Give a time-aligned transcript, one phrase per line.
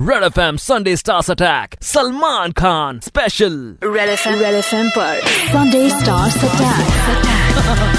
[0.00, 5.20] Red FM Sunday Stars Attack Salman Khan Special red F red F M पर
[5.52, 7.98] Sunday stars attack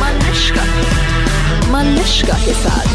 [0.00, 0.64] मनुष्का
[1.74, 2.88] मनुष्का के साथ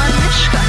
[0.00, 0.62] Manushka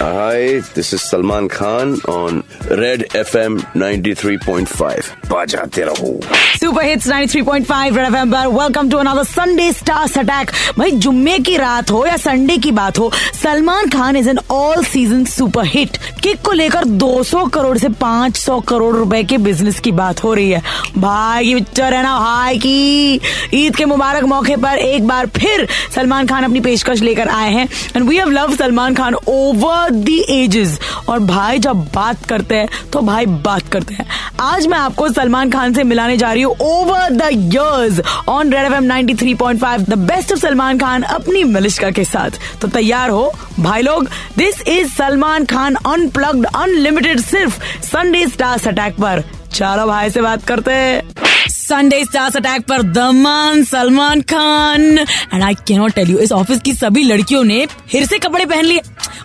[0.00, 2.44] Hi, this is Salman Khan on
[2.80, 5.08] Red FM 93.5.
[5.30, 6.10] बजाते रहो
[6.60, 8.46] super hits 93.5 red FM पर.
[8.46, 12.98] Welcome to another Sunday stars attack भाई जुम्मे की रात हो या संडे की बात
[12.98, 13.10] हो
[13.42, 18.60] Salman Khan is an all season super hit kick को लेकर 200 करोड़ से 500
[18.60, 20.62] करोड़ रुपए के बिज़नेस की बात हो रही है।
[20.98, 23.20] भाई की पिक्चर है ना, भाई की।
[23.54, 27.68] ईद के मुबारक मौके पर एक बार फिर सलमान खान अपनी पेशकश लेकर आए हैं।
[27.96, 32.68] And we have love Salman Khan over the ages और भाई जब बात करते हैं
[32.92, 34.06] तो भाई बात करते हैं।
[34.40, 38.64] आज मैं आपको सलमान खान से मिलाने जा रही हूँ over the years on red
[38.64, 42.68] F M three point five the best of Salman Khan अपनी मलिश्का के साथ। तो
[42.68, 45.76] तैयार हो, भाई लोग this is Salman Khan
[46.08, 52.36] unplugged unlimited सिर्फ़ संडे स्टार्स अटैक पर। चलो भाई से बात करते हैं। संडे स्टार्स
[52.36, 54.82] अटैक पर दमन, Salman Khan.
[54.98, 58.64] And I cannot tell you इस ऑफ़िस की सभी लड़कियों ने फिर से कपड़े पहन
[58.64, 58.80] लिए।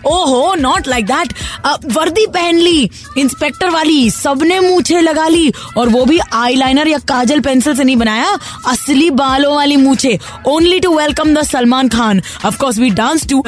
[0.06, 1.32] ओहो नॉट लाइक दैट
[1.92, 7.40] वर्दी पहन ली इंस्पेक्टर वाली, सबने मूछे लगा ली, और वो भी आईलाइनर या काजल
[7.40, 12.58] पेंसिल से नहीं बनाया, असली बालों वाली मूछे। Only to welcome the Salman Khan of
[12.58, 13.42] course we dance to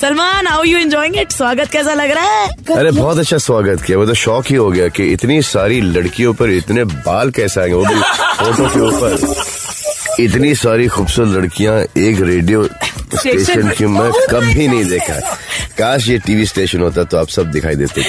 [0.00, 2.48] Salman how you enjoying it स्वागत कैसा लग रहा है?
[2.76, 6.34] अरे, बहुत अच्छा स्वागत किया। वो तो शौक ही हो गया कि इतनी सारी लड़कियों
[6.34, 7.74] पर इतने बाल कैसे आएँगे?
[7.74, 12.68] वो भी फ़ोटो के ऊपर। इतनी सारी खूबसूरत लड़कियाँ, एक रेडियो
[13.16, 15.18] स्टेशन की मैं कभी नहीं देखा
[15.78, 18.00] काश ये टीवी स्टेशन होता तो आप सब दिखाई देते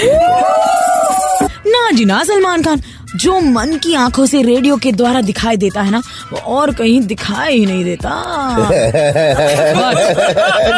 [1.67, 2.81] ना जी ना सलमान खान
[3.21, 7.01] जो मन की आँखों से रेडियो के द्वारा दिखाई देता है ना वो और कहीं
[7.07, 8.09] दिखाई ही नहीं देता।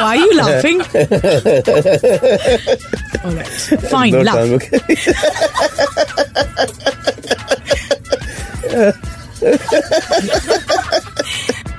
[0.03, 0.81] Why you laughing
[3.91, 4.59] fine laugh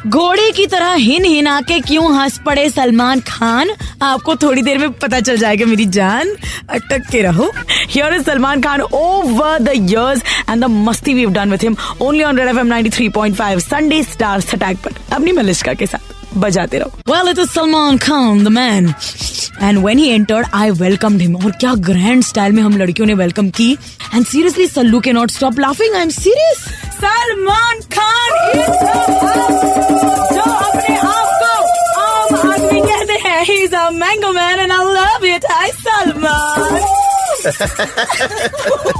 [0.07, 3.71] घोड़े की तरह हिन हिना के क्यों हंस पड़े सलमान खान?
[4.03, 6.35] आपको थोड़ी देर में पता चल जाएगा मेरी जान।
[6.71, 7.51] अटक के रहो।
[7.89, 12.25] Here is Salman Khan over the years and the masti we done with him only
[12.25, 17.29] on red FM 93.5 Sunday stars attack पर। अपनी मलिश्का के साथ बजाते रहो। Well
[17.29, 18.95] it is Salman Khan the man
[19.63, 23.15] and when he entered I welcomed him और क्या grand style में हम लड़कियों ने
[23.15, 23.73] वेलकम की।
[24.15, 28.54] एंड सीरियसली सल्लू के not stop laughing I am serious Salman Khan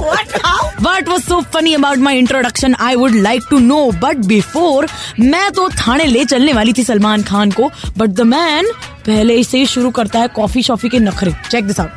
[0.05, 0.69] what how?
[0.85, 4.83] What was so funny about my introduction i would like to know but before
[5.19, 8.65] मैं तो थाने ले चलने वाली थी सलमान खान को बट द मैन
[9.05, 11.89] पहले से ही शुरू करता है कॉफ़ी शॉफी के नखरे। चेक दिस आउट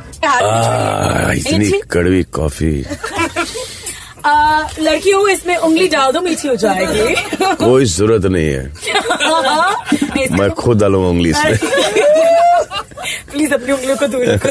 [1.37, 2.85] इतनी कड़वी कॉफ़ी।
[4.81, 7.15] लड़की हूँ इसमें उंगली डाल दो मीठी हो जाएगी।
[7.55, 8.73] कोई ज़रूरत नहीं है।
[10.39, 11.55] मैं खुद डालूँगा उंगली इसमें
[13.39, 14.49] प्लीज़ अपनी उंगलियों को दूर रखो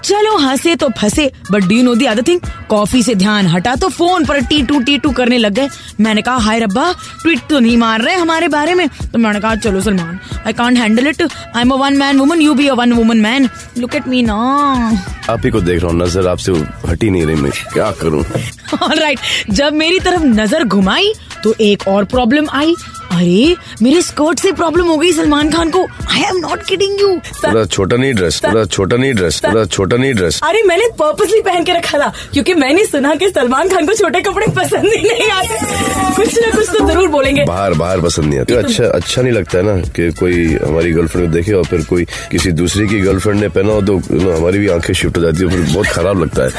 [0.10, 3.88] चलो हंसे तो फंसे but do know the other thing coffee से ध्यान हटा तो
[3.88, 5.68] फ़ोन पर टी टू टी टू करने लग गए।
[6.00, 8.88] मैंने कहा हाय रब्बा ट्वीट तो नहीं मार रहे हमारे बारे में?
[9.12, 12.40] तो मैंने कहा चलो Salman I can't handle it I am a one man woman
[12.42, 14.34] you be a one woman man look at me ना
[15.30, 16.52] आप ही को देख रहा हूँ नज़र आपसे
[16.88, 18.22] हटी नहीं रही मैं क्या करूँ?
[18.72, 21.12] राइट right, जब मेरी तरफ़ नज़र घुमाई
[21.44, 22.74] तो एक और प्रॉब्लम आई।
[23.12, 27.08] अरे मेरे स्कर्ट से प्रॉब्लम हो गई सलमान खान को। I am not kidding you
[27.44, 31.40] थोड़ा छोटा नहीं ड्रेस थोड़ा छोटा नहीं ड्रेस थोड़ा छोटा नहीं ड्रेस अरे मैंने पर्पसली
[31.42, 35.08] पहन के रखा था क्योंकि मैंने सुना कि सलमान खान को छोटे कपड़े पसंद ही
[35.08, 35.58] नहीं आते।
[36.16, 36.69] कुछ ना कुछ
[37.10, 40.92] बोलेंगे। बाहर बाहर पसंद नहीं आता। अच्छा अच्छा नहीं लगता है ना कि कोई हमारी
[40.92, 43.96] गर्लफ्रेंड को देखे और फिर कोई किसी दूसरे की गर्लफ्रेंड ने पहना हो तो
[44.30, 46.50] हमारी भी आँखें शिफ्ट हो जाती है फिर बहुत खराब लगता है।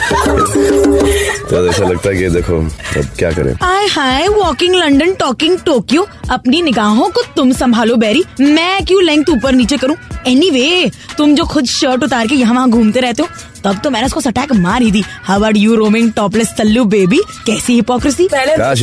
[1.42, 6.08] तो ऐसा लगता है कि देखो अब क्या करें। आय हाय वॉकिंग लंदन टॉकिंग टोक्यो
[6.32, 9.96] अपनी निगाहों को तुम संभालो बैरी मैं क्यों लेंथ ऊपर नीचे करूँ?
[10.28, 13.28] एनीवे तुम जो खुद शर्ट उतार के यहाँ वहाँ घूमते रहते हो,
[13.64, 17.74] तब तो मैंने उसको सटैक मार ही दी। हाउ यू रोमिंग टॉपलेस तल्लू बेबी कैसी
[17.74, 18.28] हिपोक्रेसी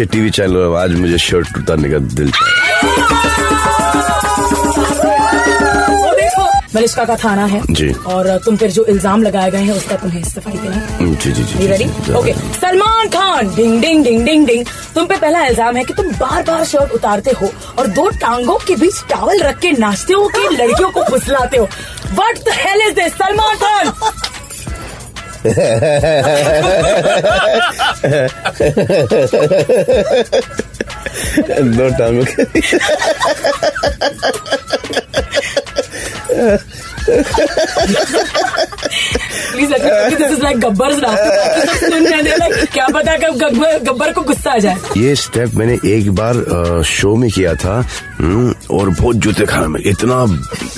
[0.04, 2.30] टीवी चैनल आज मुझे शर्ट उतारने का दिल
[6.74, 7.60] मलिश्का का थाना है?
[7.70, 11.44] जी। और तुम पर जो इल्ज़ाम लगाए गए हैं उसका तुम्हें सफ़ाई देना जी जी
[11.44, 11.84] जी, ready
[12.14, 16.10] okay Salman Khan ding ding ding ding ding तुम पे पहला इल्ज़ाम है कि तुम
[16.14, 20.28] बार बार शर्ट उतारते हो और दो टांगों के बीच टावल रख के नाचते हो
[20.28, 21.64] कि लड़कियों को फुसलाते हो।
[22.14, 23.86] What the hell is this Salman Khan!
[31.76, 32.14] दो time
[36.38, 36.62] Yeah.
[39.52, 39.70] Please
[40.16, 40.94] this is like Gabbar
[42.72, 44.76] क्या पता कब गब्बर गब्बर को गुस्सा आ जाए?
[44.96, 47.74] ये स्टेप मैंने एक बार शो में किया था
[48.18, 50.24] हम्म, और बहुत जूते खाए में। इतना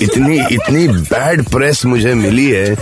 [0.01, 2.75] इतनी इतनी बैड प्रेस मुझे मिली है।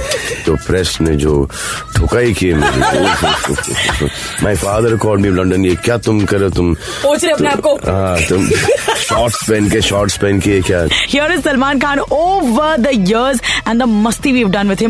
[0.46, 1.50] तो प्रेस ने जो
[1.96, 4.08] ठुकाई की मुझे।
[4.44, 6.74] My father called me London ये क्या तुम करो तुम?
[6.74, 10.86] पूछ रहे अपने आप को। हाँ तुम शॉर्ट्स पहन के शॉर्ट्स पहन के क्या?
[11.14, 14.82] Here is Salman the masti the years and the masti we've done with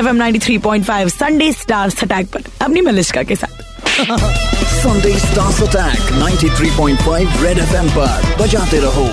[0.00, 3.58] F M ninety three point five Sunday stars attack पर, अपनी मलिश्का के साथ।
[4.74, 9.08] Sunday stars attack ninety three point five red F M पर, बजाते रहो।